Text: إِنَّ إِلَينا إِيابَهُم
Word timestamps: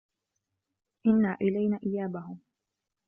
إِنَّ 1.07 1.25
إِلَينا 1.41 1.79
إِيابَهُم 1.85 2.39